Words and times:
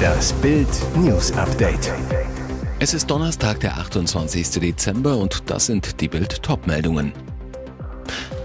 Das 0.00 0.32
Bild 0.34 0.68
News 0.96 1.32
Update. 1.32 1.92
Es 2.78 2.94
ist 2.94 3.10
Donnerstag, 3.10 3.60
der 3.60 3.76
28. 3.78 4.50
Dezember 4.60 5.16
und 5.16 5.50
das 5.50 5.66
sind 5.66 6.00
die 6.00 6.08
Bild 6.08 6.42
Topmeldungen. 6.42 7.12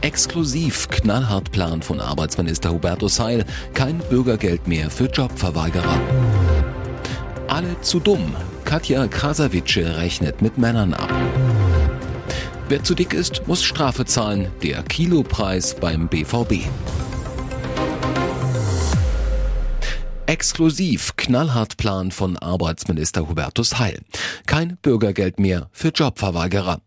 Exklusiv 0.01 0.89
knallhart 0.89 1.51
Plan 1.51 1.81
von 1.81 1.99
Arbeitsminister 1.99 2.71
Hubertus 2.71 3.19
Heil, 3.19 3.45
kein 3.73 3.99
Bürgergeld 4.09 4.67
mehr 4.67 4.89
für 4.89 5.05
Jobverweigerer. 5.05 5.99
Alle 7.47 7.79
zu 7.81 7.99
dumm. 7.99 8.35
Katja 8.65 9.07
Krasavice 9.07 9.97
rechnet 9.97 10.41
mit 10.41 10.57
Männern 10.57 10.93
ab. 10.93 11.11
Wer 12.67 12.83
zu 12.83 12.95
dick 12.95 13.13
ist, 13.13 13.47
muss 13.47 13.63
Strafe 13.63 14.05
zahlen. 14.05 14.47
Der 14.63 14.81
Kilopreis 14.83 15.75
beim 15.75 16.07
BVB. 16.07 16.65
Exklusiv 20.35 21.15
knallhart 21.15 21.77
Plan 21.77 22.11
von 22.11 22.35
Arbeitsminister 22.35 23.29
Hubertus 23.29 23.79
Heil. 23.79 24.01
Kein 24.45 24.75
Bürgergeld 24.81 25.39
mehr 25.39 25.69
für 25.71 25.93
Jobverweigerer. 25.95 26.81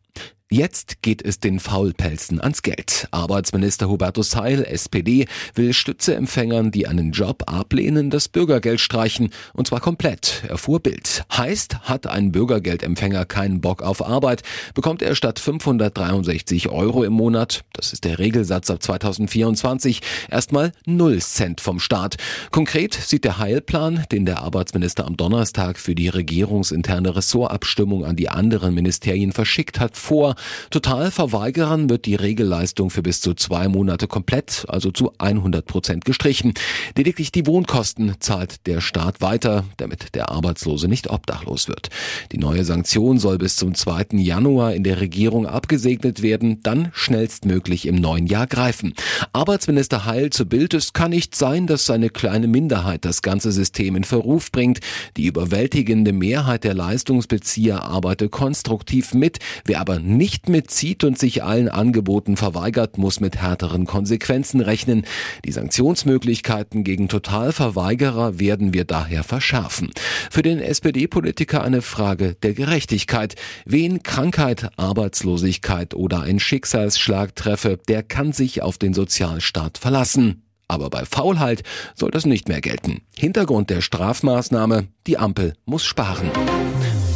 Jetzt 0.51 1.03
geht 1.03 1.23
es 1.23 1.41
den 1.41 1.61
Faulpelzen 1.61 2.41
ans 2.41 2.63
Geld. 2.63 3.07
Arbeitsminister 3.11 3.87
Hubertus 3.87 4.35
Heil, 4.35 4.65
SPD, 4.65 5.27
will 5.55 5.75
Stützeempfängern, 5.75 6.71
die 6.71 6.87
einen 6.87 7.13
Job 7.13 7.43
ablehnen, 7.45 8.09
das 8.09 8.29
Bürgergeld 8.29 8.81
streichen. 8.81 9.29
Und 9.53 9.67
zwar 9.67 9.81
komplett, 9.81 10.45
erfuhr 10.49 10.81
Bild. 10.81 11.27
Heißt, 11.31 11.81
hat 11.81 12.07
ein 12.07 12.33
Bürgergeldempfänger 12.33 13.27
keinen 13.27 13.61
Bock 13.61 13.83
auf 13.83 14.03
Arbeit, 14.03 14.43
bekommt 14.73 15.03
er 15.03 15.15
statt 15.15 15.39
563 15.39 16.71
Euro 16.71 17.05
im 17.05 17.13
Monat, 17.13 17.63
das 17.75 17.93
ist 17.93 18.05
der 18.05 18.19
Regelsatz 18.19 18.71
ab 18.71 18.83
2024, 18.83 20.01
erstmal 20.31 20.73
0 20.87 21.21
Cent 21.21 21.61
vom 21.61 21.79
Staat. 21.79 22.17
Konkret 22.53 22.95
sieht 22.95 23.25
der 23.25 23.37
Heilplan, 23.37 24.07
den 24.11 24.25
der 24.25 24.41
Arbeitsminister 24.41 25.05
am 25.05 25.19
Donnerstag 25.19 25.79
für 25.79 25.95
die 25.95 26.09
regierungsinterne 26.09 27.17
Ressortabstimmung 27.17 28.07
an 28.07 28.17
die 28.17 28.31
anderen 28.31 28.73
Ministerien 28.73 29.33
verschickt 29.33 29.79
hat, 29.79 29.99
vor, 29.99 30.37
Totalverweigerern 30.71 31.91
wird 31.91 32.07
die 32.07 32.15
Regelleistung 32.15 32.91
für 32.91 33.03
bis 33.03 33.21
zu 33.21 33.35
zwei 33.35 33.69
Monate 33.69 34.07
komplett, 34.07 34.65
also 34.69 34.91
zu 34.91 35.13
100 35.19 35.67
Prozent 35.67 36.05
gestrichen. 36.05 36.55
Lediglich 36.97 37.33
die 37.33 37.47
Wohnkosten 37.47 38.15
zahlt 38.21 38.67
der 38.67 38.81
Staat 38.81 39.21
weiter, 39.21 39.65
damit 39.77 40.15
der 40.15 40.31
Arbeitslose 40.31 40.89
nicht 40.89 41.11
obdachlos 41.11 41.69
wird. 41.69 41.89
Die 42.33 42.39
neue 42.39 42.65
Sanktion 42.65 43.19
soll 43.19 43.39
bis 43.39 43.57
zum 43.57 43.75
2. 43.75 44.07
Januar 44.13 44.75
in 44.75 44.85
der 44.85 45.01
Regierung 45.01 45.47
abgesegnet 45.47 46.23
werden, 46.23 46.63
dann 46.63 46.91
schnellstmöglich 46.93 47.87
im 47.87 47.97
neuen 47.97 48.27
Jahr 48.27 48.47
greifen. 48.47 48.95
Arbeitsminister 49.33 50.05
Heil 50.05 50.31
zu 50.31 50.47
Bild, 50.47 50.75
es 50.75 50.93
kann 50.93 51.11
nicht 51.11 51.35
sein, 51.35 51.67
dass 51.67 51.91
eine 51.91 52.11
kleine 52.11 52.47
Minderheit 52.47 53.05
das 53.05 53.23
ganze 53.23 53.53
System 53.53 53.97
in 53.97 54.05
Verruf 54.05 54.53
bringt. 54.53 54.81
Die 55.17 55.27
überwältigende 55.27 56.13
Mehrheit 56.13 56.65
der 56.65 56.75
Leistungsbezieher 56.75 57.83
arbeite 57.83 58.29
konstruktiv 58.29 59.15
mit. 59.15 59.39
Wer 59.65 59.81
aber 59.81 59.99
nicht 59.99 60.28
nicht 60.29 60.51
mitzieht 60.51 61.05
und 61.05 61.19
sich 61.19 61.43
allen 61.43 61.71
Angeboten 61.71 62.37
verweigert, 62.37 62.99
muss 62.99 63.19
mit 63.19 63.37
härteren 63.41 63.87
Konsequenzen 63.87 64.61
rechnen. 64.61 65.07
Die 65.47 65.53
Sanktionsmöglichkeiten 65.53 66.85
gegen 66.85 67.09
Totalverweigerer 67.09 68.39
werden 68.39 68.75
wir 68.75 68.85
daher 68.85 69.25
verschärfen. 69.25 69.91
Für 70.31 70.43
den 70.43 70.61
SPD-Politiker 70.61 71.65
eine 71.65 71.81
Frage 71.81 72.35
der 72.43 72.53
Gerechtigkeit. 72.53 73.37
Wen 73.65 74.03
Krankheit, 74.03 74.69
Arbeitslosigkeit 74.77 75.95
oder 75.95 76.21
ein 76.21 76.41
Schicksalsschlag 76.41 77.35
treffe, 77.35 77.79
der 77.89 78.03
kann 78.03 78.33
sich 78.33 78.61
auf 78.61 78.77
den 78.77 78.93
Sozialstaat 78.93 79.79
verlassen. 79.79 80.43
Aber 80.69 80.91
bei 80.91 81.07
Faulheit 81.07 81.63
soll 81.95 82.11
das 82.11 82.27
nicht 82.27 82.49
mehr 82.49 82.61
gelten. 82.61 83.01
Hintergrund 83.17 83.71
der 83.71 83.81
Strafmaßnahme, 83.81 84.89
die 85.07 85.17
Ampel 85.17 85.55
muss 85.65 85.85
sparen. 85.85 86.31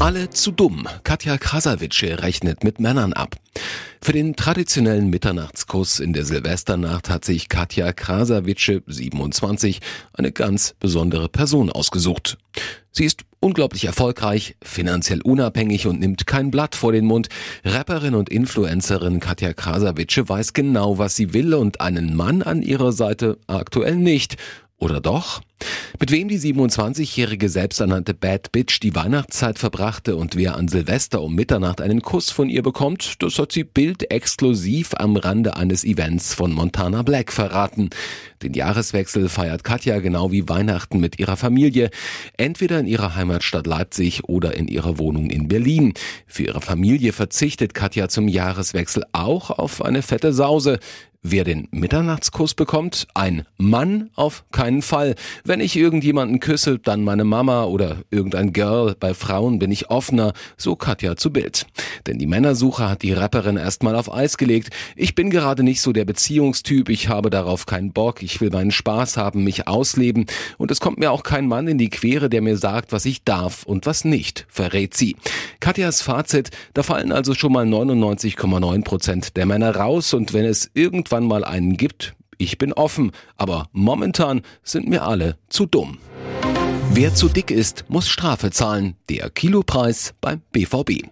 Alle 0.03 0.31
zu 0.31 0.51
dumm. 0.51 0.89
Katja 1.05 1.39
Krasavice 1.39 2.19
rechnet 2.21 2.65
mit 2.65 2.81
Männern 2.81 3.13
ab. 3.13 3.37
Für 4.01 4.13
den 4.13 4.35
traditionellen 4.35 5.11
Mitternachtskuss 5.11 6.01
in 6.01 6.13
der 6.13 6.25
Silvesternacht 6.25 7.09
hat 7.09 7.25
sich 7.25 7.49
Katja 7.49 7.93
Krasavice, 7.93 8.83
27, 8.85 9.79
eine 10.13 10.33
ganz 10.33 10.75
besondere 10.81 11.29
Person 11.29 11.71
ausgesucht. 11.71 12.37
Sie 12.91 13.05
ist 13.05 13.23
unglaublich 13.39 13.85
erfolgreich, 13.85 14.57
finanziell 14.61 15.23
unabhängig 15.23 15.87
und 15.87 16.01
nimmt 16.01 16.27
kein 16.27 16.51
Blatt 16.51 16.75
vor 16.75 16.91
den 16.91 17.05
Mund. 17.05 17.29
Rapperin 17.63 18.17
und 18.17 18.29
Influencerin 18.29 19.21
Katja 19.21 19.53
Krasavice 19.53 20.29
weiß 20.29 20.53
genau, 20.53 20.99
was 20.99 21.15
sie 21.15 21.33
will 21.33 21.55
und 21.55 21.81
einen 21.81 22.17
Mann 22.17 22.43
an 22.43 22.63
ihrer 22.63 22.91
Seite 22.91 23.39
aktuell 23.47 23.95
nicht. 23.95 24.37
Oder 24.79 25.01
doch? 25.01 25.43
Mit 25.99 26.11
wem 26.11 26.29
die 26.29 26.39
27-jährige 26.39 27.49
selbsternannte 27.49 28.15
Bad 28.15 28.53
Bitch 28.53 28.81
die 28.83 28.95
Weihnachtszeit 28.95 29.59
verbrachte 29.59 30.17
und 30.17 30.37
wer 30.37 30.57
an 30.57 30.69
Silvester 30.69 31.23
um 31.23 31.35
Mitternacht 31.35 31.81
einen 31.81 32.03
Kuss 32.03 32.31
von 32.31 32.49
ihr 32.49 32.63
bekommt, 32.63 33.23
das 33.23 33.39
hat 33.39 33.53
sie 33.53 33.65
Bild 33.65 34.11
exklusiv 34.11 34.95
am 34.97 35.17
Rande 35.17 35.57
eines 35.57 35.85
Events 35.85 36.35
von 36.35 36.53
Montana 36.53 37.03
Black 37.03 37.33
verraten. 37.33 37.91
Den 38.43 38.55
Jahreswechsel 38.55 39.29
feiert 39.29 39.63
Katja 39.63 40.01
genau 40.01 40.33
wie 40.33 40.49
Weihnachten 40.49 40.99
mit 40.99 41.19
ihrer 41.21 41.37
Familie, 41.37 41.91
entweder 42.37 42.81
in 42.81 42.87
ihrer 42.87 43.15
Heimatstadt 43.15 43.67
Leipzig 43.67 44.25
oder 44.25 44.57
in 44.57 44.69
ihrer 44.69 44.99
Wohnung 44.99 45.31
in 45.31 45.49
Berlin. 45.49 45.95
Für 46.27 46.45
ihre 46.45 46.61
Familie 46.61 47.13
verzichtet 47.13 47.75
Katja 47.75 48.09
zum 48.09 48.27
Jahreswechsel 48.27 49.05
auch 49.13 49.51
auf 49.51 49.85
eine 49.85 50.03
fette 50.03 50.33
Sause. 50.33 50.81
Wer 51.25 51.45
den 51.45 51.69
Mitternachtskuss 51.71 52.55
bekommt? 52.55 53.07
Ein 53.15 53.47
Mann 53.57 54.11
auf 54.17 54.45
keinen 54.51 54.83
Fall. 54.83 55.15
Wenn 55.53 55.61
ich 55.61 55.77
irgendjemanden 55.77 56.41
küsse, 56.41 56.79
dann 56.79 57.05
meine 57.05 57.25
Mama 57.25 57.65
oder 57.65 57.99
irgendein 58.11 58.55
Girl. 58.55 58.97
Bei 58.99 59.13
Frauen 59.13 59.59
bin 59.59 59.71
ich 59.71 59.91
offener, 59.91 60.33
so 60.57 60.77
Katja 60.77 61.15
zu 61.15 61.31
Bild. 61.31 61.67
Denn 62.07 62.17
die 62.17 62.27
Männersuche 62.27 62.89
hat 62.89 63.03
die 63.03 63.13
Rapperin 63.13 63.59
erstmal 63.59 63.95
auf 63.95 64.11
Eis 64.11 64.39
gelegt. 64.39 64.71
Ich 64.97 65.15
bin 65.15 65.29
gerade 65.29 65.63
nicht 65.63 65.83
so 65.83 65.93
der 65.93 66.07
Beziehungstyp, 66.07 66.89
ich 66.89 67.11
habe 67.11 67.29
darauf 67.29 67.67
keinen 67.67 67.93
Bock, 67.93 68.23
ich 68.23 68.41
will 68.41 68.49
meinen 68.49 68.71
Spaß 68.71 69.19
haben, 69.19 69.45
mich 69.45 69.69
ausleben 69.69 70.25
und 70.57 70.71
es 70.71 70.81
kommt 70.81 70.99
mir 70.99 71.11
auch 71.11 71.23
kein 71.23 71.47
Mann 71.47 71.69
in 71.69 71.77
die 71.77 71.91
Quere, 71.91 72.31
der 72.31 72.41
mir 72.41 72.57
sagt, 72.57 72.91
was 72.91 73.05
ich 73.05 73.23
darf 73.23 73.65
und 73.65 73.85
was 73.85 74.07
nicht, 74.07 74.47
verrät 74.49 74.95
sie. 74.95 75.17
Katjas 75.61 76.01
Fazit, 76.01 76.49
da 76.73 76.83
fallen 76.83 77.13
also 77.13 77.35
schon 77.35 77.53
mal 77.53 77.67
99,9 77.67 78.85
Prozent 78.85 79.37
der 79.37 79.45
Männer 79.45 79.77
raus 79.77 80.15
und 80.15 80.33
wenn 80.33 80.47
es 80.47 80.71
irgendwann 80.73 81.03
irgendwann 81.03 81.25
mal 81.25 81.45
einen 81.45 81.77
gibt, 81.77 82.15
ich 82.43 82.59
bin 82.59 82.73
offen, 82.73 83.13
aber 83.37 83.69
momentan 83.73 84.43
sind 84.63 84.89
mir 84.89 85.03
alle 85.05 85.37
zu 85.49 85.67
dumm. 85.67 85.99
Wer 86.91 87.15
zu 87.15 87.29
dick 87.29 87.51
ist, 87.51 87.85
muss 87.89 88.09
Strafe 88.09 88.51
zahlen. 88.51 88.97
Der 89.09 89.31
Kilopreis 89.31 90.15
beim 90.21 90.43
BVB. 90.53 91.05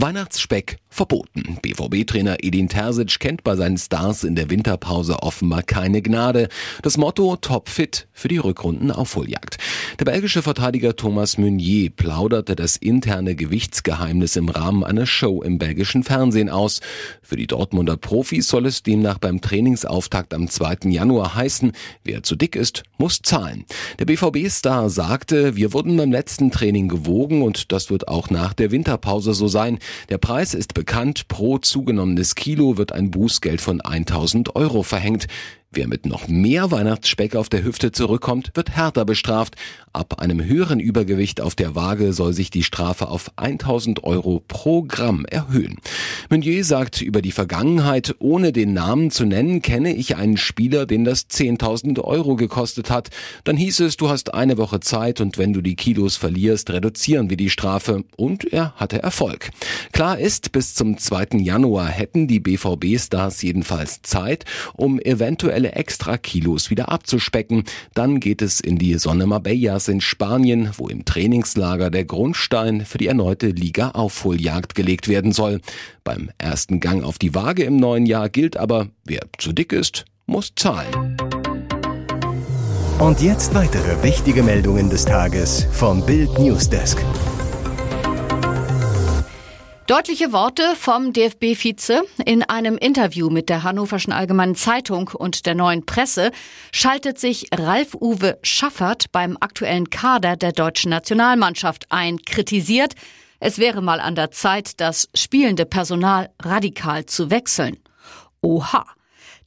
Weihnachtsspeck 0.00 0.78
verboten. 0.88 1.58
BVB-Trainer 1.62 2.38
Edin 2.40 2.68
Terzic 2.68 3.20
kennt 3.20 3.44
bei 3.44 3.56
seinen 3.56 3.78
Stars 3.78 4.24
in 4.24 4.34
der 4.34 4.50
Winterpause 4.50 5.22
offenbar 5.22 5.62
keine 5.62 6.02
Gnade. 6.02 6.48
Das 6.82 6.96
Motto 6.96 7.36
topfit 7.36 8.08
für 8.12 8.28
die 8.28 8.38
Rückrunden-Aufholjagd. 8.38 9.58
Der 10.00 10.04
belgische 10.04 10.42
Verteidiger 10.42 10.96
Thomas 10.96 11.38
Meunier 11.38 11.90
plauderte 11.90 12.56
das 12.56 12.76
interne 12.76 13.34
Gewichtsgeheimnis 13.36 14.36
im 14.36 14.48
Rahmen 14.48 14.82
einer 14.82 15.06
Show 15.06 15.42
im 15.42 15.58
belgischen 15.58 16.02
Fernsehen 16.02 16.48
aus. 16.48 16.80
Für 17.22 17.36
die 17.36 17.46
Dortmunder 17.46 17.96
Profis 17.96 18.48
soll 18.48 18.66
es 18.66 18.82
demnach 18.82 19.18
beim 19.18 19.40
Trainingsauftakt 19.40 20.34
am 20.34 20.48
2. 20.48 20.90
Januar 20.90 21.34
heißen, 21.34 21.72
wer 22.04 22.22
zu 22.22 22.34
dick 22.34 22.56
ist, 22.56 22.82
muss 22.96 23.20
zahlen. 23.22 23.64
Der 23.98 24.06
BVB-Star 24.06 24.90
sagte, 24.90 25.56
wir 25.56 25.72
wurden 25.72 25.96
beim 25.96 26.10
letzten 26.10 26.50
Training 26.50 26.88
gewogen 26.88 27.42
und 27.42 27.72
das 27.72 27.90
wird 27.90 28.08
auch 28.08 28.30
nach 28.30 28.54
der 28.54 28.70
Winterpause 28.70 29.34
so 29.34 29.48
sein. 29.48 29.78
Der 30.08 30.18
Preis 30.18 30.54
ist 30.54 30.74
bekannt, 30.74 31.28
pro 31.28 31.58
zugenommenes 31.58 32.34
Kilo 32.34 32.76
wird 32.76 32.92
ein 32.92 33.10
Bußgeld 33.10 33.60
von 33.60 33.80
1000 33.80 34.56
Euro 34.56 34.82
verhängt. 34.82 35.26
Wer 35.70 35.86
mit 35.86 36.06
noch 36.06 36.28
mehr 36.28 36.70
Weihnachtsspeck 36.70 37.36
auf 37.36 37.50
der 37.50 37.62
Hüfte 37.62 37.92
zurückkommt, 37.92 38.52
wird 38.54 38.70
härter 38.70 39.04
bestraft. 39.04 39.54
Ab 39.92 40.18
einem 40.18 40.42
höheren 40.42 40.80
Übergewicht 40.80 41.42
auf 41.42 41.54
der 41.54 41.74
Waage 41.74 42.14
soll 42.14 42.32
sich 42.32 42.48
die 42.50 42.62
Strafe 42.62 43.08
auf 43.08 43.30
1000 43.36 44.02
Euro 44.02 44.42
pro 44.48 44.82
Gramm 44.84 45.26
erhöhen. 45.26 45.76
Meunier 46.30 46.64
sagt 46.64 47.02
über 47.02 47.20
die 47.20 47.32
Vergangenheit, 47.32 48.14
ohne 48.18 48.52
den 48.52 48.72
Namen 48.72 49.10
zu 49.10 49.26
nennen, 49.26 49.60
kenne 49.60 49.94
ich 49.94 50.16
einen 50.16 50.38
Spieler, 50.38 50.86
den 50.86 51.04
das 51.04 51.28
10.000 51.28 52.00
Euro 52.02 52.36
gekostet 52.36 52.90
hat. 52.90 53.10
Dann 53.44 53.58
hieß 53.58 53.80
es, 53.80 53.98
du 53.98 54.08
hast 54.08 54.32
eine 54.32 54.56
Woche 54.56 54.80
Zeit 54.80 55.20
und 55.20 55.36
wenn 55.36 55.52
du 55.52 55.60
die 55.60 55.76
Kilos 55.76 56.16
verlierst, 56.16 56.70
reduzieren 56.70 57.28
wir 57.28 57.36
die 57.36 57.50
Strafe. 57.50 58.04
Und 58.16 58.50
er 58.50 58.72
hatte 58.76 59.02
Erfolg. 59.02 59.50
Klar 59.92 60.18
ist, 60.18 60.50
bis 60.52 60.74
zum 60.74 60.96
2. 60.96 61.40
Januar 61.40 61.88
hätten 61.88 62.26
die 62.26 62.40
BVB-Stars 62.40 63.42
jedenfalls 63.42 64.00
Zeit, 64.00 64.46
um 64.74 64.98
eventuell 64.98 65.57
eventuelle 65.58 65.72
Extra-Kilos 65.72 66.70
wieder 66.70 66.90
abzuspecken. 66.90 67.64
Dann 67.94 68.20
geht 68.20 68.42
es 68.42 68.60
in 68.60 68.78
die 68.78 68.94
Sonne 68.98 69.26
Marbellas 69.26 69.88
in 69.88 70.00
Spanien, 70.00 70.70
wo 70.76 70.88
im 70.88 71.04
Trainingslager 71.04 71.90
der 71.90 72.04
Grundstein 72.04 72.84
für 72.84 72.98
die 72.98 73.08
erneute 73.08 73.48
Liga-Aufholjagd 73.48 74.74
gelegt 74.74 75.08
werden 75.08 75.32
soll. 75.32 75.60
Beim 76.04 76.30
ersten 76.38 76.80
Gang 76.80 77.02
auf 77.02 77.18
die 77.18 77.34
Waage 77.34 77.64
im 77.64 77.76
neuen 77.76 78.06
Jahr 78.06 78.28
gilt 78.28 78.56
aber, 78.56 78.88
wer 79.04 79.22
zu 79.38 79.52
dick 79.52 79.72
ist, 79.72 80.04
muss 80.26 80.52
zahlen. 80.54 81.16
Und 82.98 83.20
jetzt 83.20 83.54
weitere 83.54 84.02
wichtige 84.02 84.42
Meldungen 84.42 84.90
des 84.90 85.04
Tages 85.04 85.66
vom 85.72 86.04
Bild 86.04 86.38
Newsdesk. 86.38 86.98
Deutliche 89.88 90.32
Worte 90.32 90.76
vom 90.76 91.14
DFB-Vize. 91.14 92.02
In 92.26 92.42
einem 92.42 92.76
Interview 92.76 93.30
mit 93.30 93.48
der 93.48 93.62
Hannoverschen 93.62 94.12
Allgemeinen 94.12 94.54
Zeitung 94.54 95.08
und 95.08 95.46
der 95.46 95.54
Neuen 95.54 95.86
Presse 95.86 96.30
schaltet 96.72 97.18
sich 97.18 97.46
Ralf-Uwe 97.54 98.38
Schaffert 98.42 99.10
beim 99.12 99.38
aktuellen 99.40 99.88
Kader 99.88 100.36
der 100.36 100.52
deutschen 100.52 100.90
Nationalmannschaft 100.90 101.86
ein, 101.88 102.18
kritisiert, 102.18 102.96
es 103.40 103.58
wäre 103.58 103.80
mal 103.80 103.98
an 103.98 104.14
der 104.14 104.30
Zeit, 104.30 104.78
das 104.78 105.08
spielende 105.14 105.64
Personal 105.64 106.28
radikal 106.38 107.06
zu 107.06 107.30
wechseln. 107.30 107.78
Oha. 108.42 108.84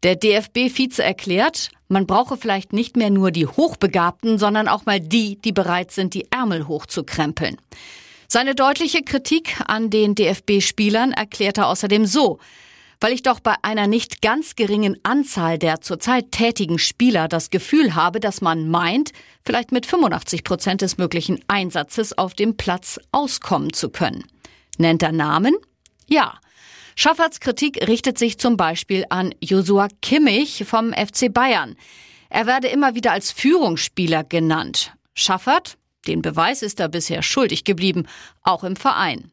Der 0.02 0.16
DFB-Vize 0.16 1.04
erklärt, 1.04 1.70
man 1.88 2.08
brauche 2.08 2.36
vielleicht 2.36 2.74
nicht 2.74 2.98
mehr 2.98 3.12
nur 3.12 3.30
die 3.30 3.46
Hochbegabten, 3.46 4.40
sondern 4.40 4.68
auch 4.68 4.88
mal 4.88 5.00
die, 5.00 5.40
die 5.40 5.52
bereit 5.52 5.92
sind, 5.92 6.16
die 6.16 6.32
Ärmel 6.32 6.68
hochzukrempeln. 6.68 7.58
Seine 8.34 8.56
deutliche 8.56 9.02
Kritik 9.04 9.60
an 9.68 9.90
den 9.90 10.16
DFB-Spielern 10.16 11.12
erklärt 11.12 11.58
er 11.58 11.68
außerdem 11.68 12.06
so, 12.06 12.40
weil 13.02 13.12
ich 13.12 13.24
doch 13.24 13.42
bei 13.42 13.56
einer 13.62 13.88
nicht 13.88 14.22
ganz 14.22 14.56
geringen 14.56 14.98
Anzahl 15.04 15.60
der 15.60 15.82
zurzeit 15.82 16.32
tätigen 16.32 16.80
Spieler 16.80 17.28
das 17.28 17.50
Gefühl 17.50 17.94
habe, 17.94 18.22
dass 18.22 18.40
man 18.40 18.70
meint, 18.70 19.12
vielleicht 19.44 19.74
mit 19.74 19.86
85 19.86 20.46
Prozent 20.46 20.80
des 20.82 20.98
möglichen 20.98 21.42
Einsatzes 21.50 22.18
auf 22.18 22.34
dem 22.34 22.56
Platz 22.56 23.02
auskommen 23.12 23.74
zu 23.74 23.90
können. 23.90 24.24
Nennt 24.78 25.04
er 25.04 25.12
Namen? 25.12 25.58
Ja. 26.08 26.40
Schafferts 26.96 27.42
Kritik 27.42 27.86
richtet 27.90 28.18
sich 28.18 28.40
zum 28.40 28.56
Beispiel 28.56 29.04
an 29.10 29.36
Josua 29.42 29.90
Kimmich 30.02 30.64
vom 30.66 30.94
FC 30.94 31.34
Bayern. 31.34 31.76
Er 32.30 32.46
werde 32.46 32.70
immer 32.70 32.96
wieder 32.96 33.12
als 33.12 33.34
Führungsspieler 33.34 34.24
genannt. 34.24 34.94
Schaffert, 35.16 35.78
den 36.08 36.22
Beweis 36.22 36.62
ist 36.62 36.80
er 36.80 36.90
bisher 36.90 37.22
schuldig 37.22 37.64
geblieben, 37.64 38.08
auch 38.42 38.64
im 38.64 38.76
Verein. 38.76 39.32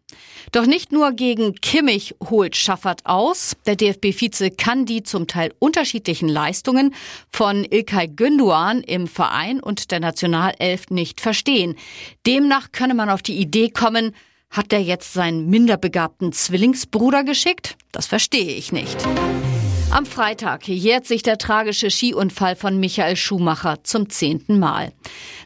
Doch 0.53 0.67
nicht 0.67 0.93
nur 0.93 1.13
gegen 1.13 1.55
Kimmich 1.55 2.15
holt 2.29 2.57
Schaffert 2.57 3.07
aus. 3.07 3.57
Der 3.67 3.77
DFB-Vize 3.77 4.51
kann 4.51 4.85
die 4.85 5.03
zum 5.03 5.27
Teil 5.27 5.55
unterschiedlichen 5.59 6.29
Leistungen 6.29 6.95
von 7.31 7.65
Ilkay 7.65 8.09
Günduan 8.09 8.83
im 8.83 9.07
Verein 9.07 9.61
und 9.61 9.91
der 9.91 10.01
Nationalelf 10.01 10.91
nicht 10.91 11.21
verstehen. 11.21 11.77
Demnach 12.27 12.73
könne 12.73 12.95
man 12.95 13.09
auf 13.09 13.23
die 13.23 13.39
Idee 13.39 13.71
kommen, 13.71 14.15
hat 14.51 14.73
der 14.73 14.83
jetzt 14.83 15.13
seinen 15.13 15.49
minderbegabten 15.49 16.33
Zwillingsbruder 16.33 17.25
geschickt? 17.25 17.77
Das 17.93 18.07
verstehe 18.07 18.55
ich 18.55 18.73
nicht. 18.73 18.97
Am 19.91 20.05
Freitag 20.05 20.69
jährt 20.69 21.07
sich 21.07 21.23
der 21.23 21.39
tragische 21.39 21.91
Skiunfall 21.91 22.57
von 22.57 22.79
Michael 22.79 23.17
Schumacher 23.17 23.83
zum 23.85 24.11
zehnten 24.11 24.59
Mal. 24.59 24.93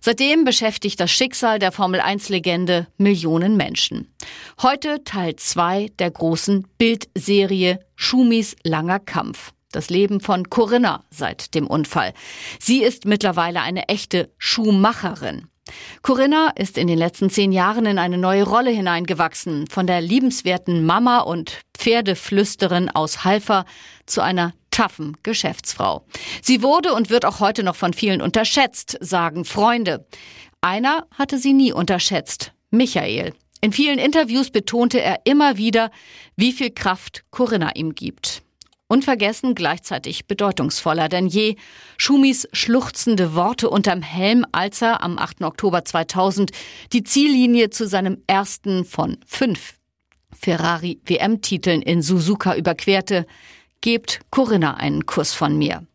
Seitdem 0.00 0.44
beschäftigt 0.44 0.98
das 0.98 1.12
Schicksal 1.12 1.60
der 1.60 1.70
Formel-1-Legende 1.70 2.88
Millionen 2.98 3.56
Menschen. 3.56 4.12
Heute 4.60 5.04
Teil 5.04 5.36
2 5.36 5.92
der 5.98 6.10
großen 6.10 6.66
Bildserie 6.76 7.78
Schumis 7.94 8.56
langer 8.64 8.98
Kampf. 8.98 9.52
Das 9.70 9.90
Leben 9.90 10.20
von 10.20 10.50
Corinna 10.50 11.04
seit 11.10 11.54
dem 11.54 11.68
Unfall. 11.68 12.12
Sie 12.58 12.82
ist 12.82 13.06
mittlerweile 13.06 13.62
eine 13.62 13.88
echte 13.88 14.28
Schuhmacherin. 14.38 15.46
Corinna 16.02 16.50
ist 16.56 16.76
in 16.76 16.88
den 16.88 16.98
letzten 16.98 17.30
zehn 17.30 17.52
Jahren 17.52 17.86
in 17.86 17.98
eine 17.98 18.18
neue 18.18 18.42
Rolle 18.42 18.70
hineingewachsen. 18.70 19.68
Von 19.68 19.86
der 19.86 20.00
liebenswerten 20.00 20.84
Mama 20.84 21.20
und 21.20 21.60
Pferdeflüsterin 21.82 22.90
aus 22.90 23.24
Halfer 23.24 23.64
zu 24.06 24.20
einer 24.20 24.54
taffen 24.70 25.16
Geschäftsfrau. 25.24 26.06
Sie 26.40 26.62
wurde 26.62 26.94
und 26.94 27.10
wird 27.10 27.24
auch 27.24 27.40
heute 27.40 27.64
noch 27.64 27.74
von 27.74 27.92
vielen 27.92 28.22
unterschätzt, 28.22 28.96
sagen 29.00 29.44
Freunde. 29.44 30.06
Einer 30.60 31.08
hatte 31.18 31.38
sie 31.38 31.52
nie 31.52 31.72
unterschätzt. 31.72 32.52
Michael. 32.70 33.34
In 33.60 33.72
vielen 33.72 33.98
Interviews 33.98 34.50
betonte 34.50 35.00
er 35.00 35.22
immer 35.24 35.56
wieder, 35.56 35.90
wie 36.36 36.52
viel 36.52 36.70
Kraft 36.70 37.24
Corinna 37.32 37.72
ihm 37.74 37.96
gibt. 37.96 38.42
Unvergessen 38.86 39.56
gleichzeitig 39.56 40.28
bedeutungsvoller 40.28 41.08
denn 41.08 41.26
je. 41.26 41.56
Schumis 41.96 42.46
schluchzende 42.52 43.34
Worte 43.34 43.68
unterm 43.68 44.02
Helm, 44.02 44.46
als 44.52 44.82
er 44.82 45.02
am 45.02 45.18
8. 45.18 45.42
Oktober 45.42 45.84
2000 45.84 46.52
die 46.92 47.02
Ziellinie 47.02 47.70
zu 47.70 47.88
seinem 47.88 48.22
ersten 48.28 48.84
von 48.84 49.18
fünf 49.26 49.74
Ferrari 50.38 51.00
WM-Titeln 51.04 51.82
in 51.82 52.02
Suzuka 52.02 52.56
überquerte. 52.56 53.26
Gebt 53.80 54.20
Corinna 54.30 54.74
einen 54.74 55.06
Kuss 55.06 55.32
von 55.32 55.56
mir. 55.58 55.86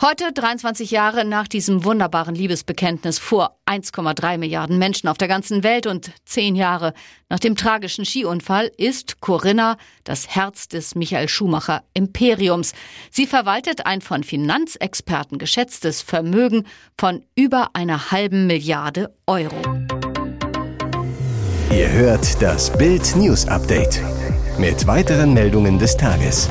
Heute, 0.00 0.32
23 0.32 0.90
Jahre 0.90 1.24
nach 1.24 1.48
diesem 1.48 1.84
wunderbaren 1.84 2.34
Liebesbekenntnis 2.34 3.18
vor 3.18 3.58
1,3 3.66 4.38
Milliarden 4.38 4.78
Menschen 4.78 5.08
auf 5.08 5.18
der 5.18 5.28
ganzen 5.28 5.62
Welt 5.62 5.86
und 5.86 6.12
zehn 6.24 6.56
Jahre 6.56 6.94
nach 7.28 7.38
dem 7.38 7.56
tragischen 7.56 8.04
Skiunfall, 8.04 8.70
ist 8.76 9.20
Corinna 9.20 9.76
das 10.04 10.28
Herz 10.28 10.68
des 10.68 10.94
Michael 10.94 11.28
Schumacher 11.28 11.82
Imperiums. 11.94 12.72
Sie 13.10 13.26
verwaltet 13.26 13.86
ein 13.86 14.00
von 14.00 14.24
Finanzexperten 14.24 15.38
geschätztes 15.38 16.02
Vermögen 16.02 16.66
von 16.96 17.24
über 17.34 17.70
einer 17.74 18.10
halben 18.10 18.46
Milliarde 18.46 19.14
Euro. 19.26 19.60
Ihr 21.70 21.92
hört 21.92 22.40
das 22.40 22.72
Bild 22.76 23.14
News 23.14 23.46
Update 23.46 24.00
mit 24.58 24.86
weiteren 24.86 25.34
Meldungen 25.34 25.78
des 25.78 25.98
Tages. 25.98 26.48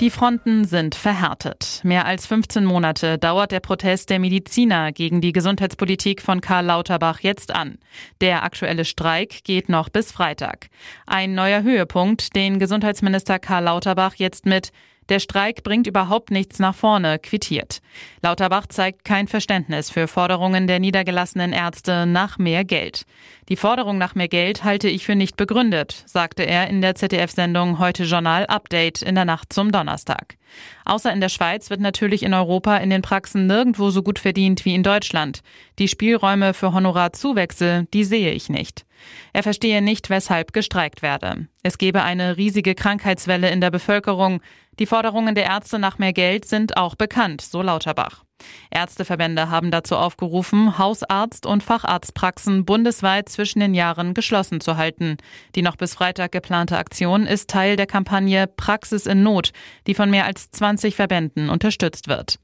Die 0.00 0.08
Fronten 0.08 0.64
sind 0.64 0.94
verhärtet. 0.94 1.80
Mehr 1.84 2.06
als 2.06 2.26
15 2.26 2.64
Monate 2.64 3.18
dauert 3.18 3.52
der 3.52 3.60
Protest 3.60 4.08
der 4.08 4.18
Mediziner 4.18 4.90
gegen 4.90 5.20
die 5.20 5.32
Gesundheitspolitik 5.32 6.22
von 6.22 6.40
Karl 6.40 6.64
Lauterbach 6.64 7.20
jetzt 7.20 7.54
an. 7.54 7.78
Der 8.22 8.42
aktuelle 8.42 8.86
Streik 8.86 9.44
geht 9.44 9.68
noch 9.68 9.90
bis 9.90 10.10
Freitag. 10.10 10.70
Ein 11.06 11.34
neuer 11.34 11.62
Höhepunkt, 11.62 12.34
den 12.34 12.58
Gesundheitsminister 12.58 13.38
Karl 13.38 13.64
Lauterbach 13.64 14.14
jetzt 14.16 14.46
mit 14.46 14.72
der 15.08 15.18
Streik 15.18 15.62
bringt 15.62 15.86
überhaupt 15.86 16.30
nichts 16.30 16.58
nach 16.58 16.74
vorne, 16.74 17.18
quittiert. 17.18 17.80
Lauterbach 18.22 18.66
zeigt 18.66 19.04
kein 19.04 19.28
Verständnis 19.28 19.90
für 19.90 20.08
Forderungen 20.08 20.66
der 20.66 20.78
niedergelassenen 20.78 21.52
Ärzte 21.52 22.06
nach 22.06 22.38
mehr 22.38 22.64
Geld. 22.64 23.04
Die 23.48 23.56
Forderung 23.56 23.98
nach 23.98 24.14
mehr 24.14 24.28
Geld 24.28 24.64
halte 24.64 24.88
ich 24.88 25.04
für 25.04 25.16
nicht 25.16 25.36
begründet, 25.36 26.04
sagte 26.06 26.44
er 26.44 26.68
in 26.68 26.80
der 26.80 26.94
ZDF-Sendung 26.94 27.78
Heute 27.78 28.04
Journal 28.04 28.46
Update 28.46 29.02
in 29.02 29.14
der 29.14 29.24
Nacht 29.24 29.52
zum 29.52 29.72
Donnerstag. 29.72 30.36
Außer 30.84 31.12
in 31.12 31.20
der 31.20 31.28
Schweiz 31.28 31.70
wird 31.70 31.80
natürlich 31.80 32.22
in 32.22 32.34
Europa 32.34 32.76
in 32.76 32.90
den 32.90 33.02
Praxen 33.02 33.46
nirgendwo 33.46 33.90
so 33.90 34.02
gut 34.02 34.18
verdient 34.18 34.64
wie 34.64 34.74
in 34.74 34.82
Deutschland. 34.82 35.40
Die 35.78 35.88
Spielräume 35.88 36.54
für 36.54 36.72
Honorarzuwächse, 36.72 37.86
die 37.92 38.04
sehe 38.04 38.32
ich 38.32 38.48
nicht. 38.48 38.84
Er 39.32 39.42
verstehe 39.42 39.82
nicht, 39.82 40.10
weshalb 40.10 40.52
gestreikt 40.52 41.02
werde. 41.02 41.48
Es 41.62 41.78
gebe 41.78 42.02
eine 42.02 42.36
riesige 42.36 42.74
Krankheitswelle 42.74 43.50
in 43.50 43.60
der 43.60 43.70
Bevölkerung. 43.70 44.40
Die 44.78 44.86
Forderungen 44.86 45.34
der 45.34 45.44
Ärzte 45.44 45.78
nach 45.78 45.98
mehr 45.98 46.12
Geld 46.12 46.44
sind 46.44 46.76
auch 46.76 46.94
bekannt, 46.94 47.40
so 47.40 47.62
Lauterbach. 47.62 48.24
Ärzteverbände 48.70 49.50
haben 49.50 49.70
dazu 49.70 49.96
aufgerufen, 49.96 50.78
Hausarzt- 50.78 51.46
und 51.46 51.62
Facharztpraxen 51.62 52.64
bundesweit 52.64 53.28
zwischen 53.28 53.60
den 53.60 53.74
Jahren 53.74 54.14
geschlossen 54.14 54.60
zu 54.60 54.76
halten. 54.76 55.16
Die 55.54 55.62
noch 55.62 55.76
bis 55.76 55.94
Freitag 55.94 56.32
geplante 56.32 56.78
Aktion 56.78 57.26
ist 57.26 57.50
Teil 57.50 57.76
der 57.76 57.86
Kampagne 57.86 58.46
Praxis 58.46 59.06
in 59.06 59.22
Not, 59.22 59.52
die 59.86 59.94
von 59.94 60.10
mehr 60.10 60.26
als 60.26 60.50
20 60.50 60.96
Verbänden 60.96 61.50
unterstützt 61.50 62.08
wird. 62.08 62.38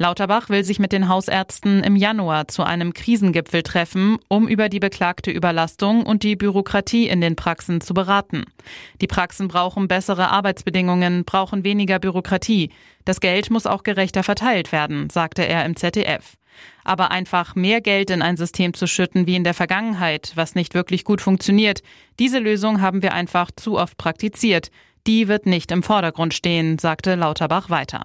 Lauterbach 0.00 0.48
will 0.48 0.64
sich 0.64 0.78
mit 0.78 0.92
den 0.92 1.08
Hausärzten 1.08 1.84
im 1.84 1.94
Januar 1.94 2.48
zu 2.48 2.62
einem 2.62 2.94
Krisengipfel 2.94 3.62
treffen, 3.62 4.16
um 4.28 4.48
über 4.48 4.70
die 4.70 4.80
beklagte 4.80 5.30
Überlastung 5.30 6.06
und 6.06 6.22
die 6.22 6.36
Bürokratie 6.36 7.06
in 7.06 7.20
den 7.20 7.36
Praxen 7.36 7.82
zu 7.82 7.92
beraten. 7.92 8.44
Die 9.02 9.06
Praxen 9.06 9.48
brauchen 9.48 9.88
bessere 9.88 10.30
Arbeitsbedingungen, 10.30 11.24
brauchen 11.24 11.64
weniger 11.64 11.98
Bürokratie. 11.98 12.70
Das 13.04 13.20
Geld 13.20 13.50
muss 13.50 13.66
auch 13.66 13.82
gerechter 13.82 14.22
verteilt 14.22 14.72
werden, 14.72 15.10
sagte 15.10 15.46
er 15.46 15.66
im 15.66 15.76
ZDF. 15.76 16.38
Aber 16.82 17.10
einfach 17.10 17.54
mehr 17.54 17.82
Geld 17.82 18.08
in 18.08 18.22
ein 18.22 18.38
System 18.38 18.72
zu 18.72 18.86
schütten 18.86 19.26
wie 19.26 19.36
in 19.36 19.44
der 19.44 19.54
Vergangenheit, 19.54 20.32
was 20.34 20.54
nicht 20.54 20.72
wirklich 20.72 21.04
gut 21.04 21.20
funktioniert, 21.20 21.82
diese 22.18 22.38
Lösung 22.38 22.80
haben 22.80 23.02
wir 23.02 23.12
einfach 23.12 23.50
zu 23.54 23.78
oft 23.78 23.98
praktiziert. 23.98 24.70
Die 25.06 25.28
wird 25.28 25.44
nicht 25.44 25.70
im 25.72 25.82
Vordergrund 25.82 26.32
stehen, 26.32 26.78
sagte 26.78 27.16
Lauterbach 27.16 27.68
weiter. 27.68 28.04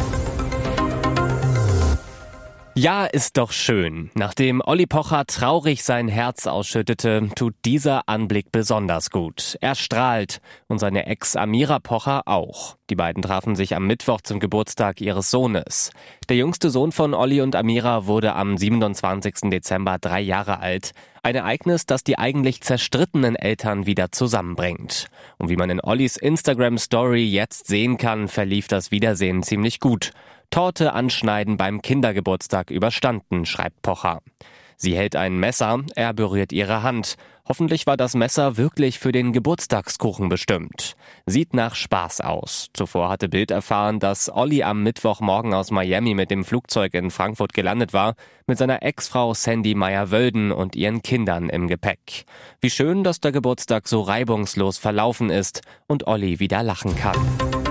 Ja, 2.73 3.05
ist 3.05 3.35
doch 3.35 3.51
schön. 3.51 4.11
Nachdem 4.13 4.61
Olli 4.63 4.85
Pocher 4.85 5.25
traurig 5.25 5.83
sein 5.83 6.07
Herz 6.07 6.47
ausschüttete, 6.47 7.27
tut 7.35 7.53
dieser 7.65 8.07
Anblick 8.07 8.49
besonders 8.53 9.09
gut. 9.09 9.57
Er 9.59 9.75
strahlt 9.75 10.39
und 10.67 10.79
seine 10.79 11.05
Ex 11.05 11.35
Amira 11.35 11.79
Pocher 11.79 12.21
auch. 12.29 12.77
Die 12.89 12.95
beiden 12.95 13.21
trafen 13.23 13.57
sich 13.57 13.75
am 13.75 13.87
Mittwoch 13.87 14.21
zum 14.21 14.39
Geburtstag 14.39 15.01
ihres 15.01 15.29
Sohnes. 15.29 15.91
Der 16.29 16.37
jüngste 16.37 16.69
Sohn 16.69 16.93
von 16.93 17.13
Olli 17.13 17.41
und 17.41 17.57
Amira 17.57 18.05
wurde 18.05 18.35
am 18.35 18.57
27. 18.57 19.49
Dezember 19.51 19.97
drei 19.99 20.21
Jahre 20.21 20.61
alt. 20.61 20.91
Ein 21.23 21.35
Ereignis, 21.35 21.85
das 21.85 22.05
die 22.05 22.17
eigentlich 22.17 22.61
zerstrittenen 22.61 23.35
Eltern 23.35 23.85
wieder 23.85 24.13
zusammenbringt. 24.13 25.07
Und 25.37 25.49
wie 25.49 25.57
man 25.57 25.69
in 25.69 25.81
Ollis 25.81 26.15
Instagram 26.15 26.77
Story 26.77 27.25
jetzt 27.25 27.67
sehen 27.67 27.97
kann, 27.97 28.29
verlief 28.29 28.69
das 28.69 28.91
Wiedersehen 28.91 29.43
ziemlich 29.43 29.81
gut. 29.81 30.13
Torte 30.51 30.91
anschneiden 30.91 31.55
beim 31.55 31.81
Kindergeburtstag 31.81 32.71
überstanden, 32.71 33.45
schreibt 33.45 33.81
Pocher. 33.81 34.19
Sie 34.75 34.97
hält 34.97 35.15
ein 35.15 35.39
Messer, 35.39 35.79
er 35.95 36.13
berührt 36.13 36.51
ihre 36.51 36.83
Hand. 36.83 37.15
Hoffentlich 37.47 37.87
war 37.87 37.95
das 37.95 38.15
Messer 38.15 38.57
wirklich 38.57 38.99
für 38.99 39.13
den 39.13 39.31
Geburtstagskuchen 39.31 40.27
bestimmt. 40.27 40.95
Sieht 41.25 41.53
nach 41.53 41.75
Spaß 41.75 42.19
aus. 42.21 42.67
Zuvor 42.73 43.07
hatte 43.09 43.29
Bild 43.29 43.49
erfahren, 43.51 43.99
dass 43.99 44.29
Olli 44.29 44.63
am 44.63 44.83
Mittwochmorgen 44.83 45.53
aus 45.53 45.71
Miami 45.71 46.15
mit 46.15 46.31
dem 46.31 46.43
Flugzeug 46.43 46.95
in 46.95 47.11
Frankfurt 47.11 47.53
gelandet 47.53 47.93
war, 47.93 48.15
mit 48.45 48.57
seiner 48.57 48.83
Ex-Frau 48.83 49.33
Sandy 49.33 49.73
Meyer-Wölden 49.73 50.51
und 50.51 50.75
ihren 50.75 51.01
Kindern 51.01 51.49
im 51.49 51.67
Gepäck. 51.67 52.25
Wie 52.59 52.69
schön, 52.69 53.05
dass 53.05 53.21
der 53.21 53.31
Geburtstag 53.31 53.87
so 53.87 54.01
reibungslos 54.01 54.77
verlaufen 54.77 55.29
ist 55.29 55.61
und 55.87 56.07
Olli 56.07 56.39
wieder 56.41 56.61
lachen 56.61 56.95
kann. 56.97 57.70